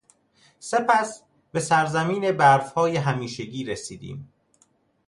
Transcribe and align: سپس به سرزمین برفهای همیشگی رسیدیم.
سپس 0.59 1.23
به 1.51 1.59
سرزمین 1.59 2.31
برفهای 2.31 2.97
همیشگی 2.97 3.63
رسیدیم. 3.65 4.33